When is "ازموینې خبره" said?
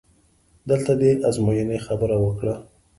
1.29-2.15